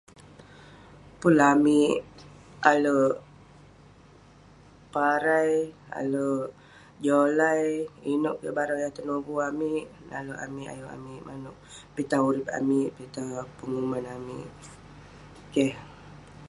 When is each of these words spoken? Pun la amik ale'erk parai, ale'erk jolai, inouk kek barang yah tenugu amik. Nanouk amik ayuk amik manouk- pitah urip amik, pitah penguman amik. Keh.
Pun 1.19 1.33
la 1.39 1.45
amik 1.55 1.95
ale'erk 2.69 3.17
parai, 4.93 5.51
ale'erk 5.99 6.49
jolai, 7.05 7.63
inouk 8.13 8.37
kek 8.41 8.55
barang 8.57 8.79
yah 8.83 8.93
tenugu 8.95 9.33
amik. 9.49 9.83
Nanouk 10.09 10.41
amik 10.45 10.69
ayuk 10.73 10.93
amik 10.95 11.21
manouk- 11.27 11.61
pitah 11.95 12.21
urip 12.29 12.47
amik, 12.59 12.89
pitah 12.97 13.29
penguman 13.57 14.05
amik. 14.17 14.47
Keh. 15.53 15.73